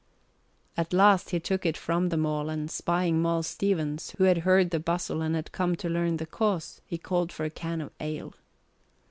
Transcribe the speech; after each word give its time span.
At 0.75 0.93
last 0.93 1.29
he 1.29 1.39
took 1.39 1.63
it 1.63 1.77
from 1.77 2.09
them 2.09 2.25
all 2.25 2.49
and, 2.49 2.71
spying 2.71 3.21
Moll 3.21 3.43
Stevens, 3.43 4.15
who 4.17 4.23
had 4.23 4.39
heard 4.39 4.71
the 4.71 4.79
bustle 4.79 5.21
and 5.21 5.35
had 5.35 5.51
come 5.51 5.75
to 5.75 5.89
learn 5.89 6.17
the 6.17 6.25
cause, 6.25 6.81
he 6.87 6.97
called 6.97 7.31
for 7.31 7.43
a 7.43 7.51
can 7.51 7.81
of 7.81 7.91
ale. 7.99 8.33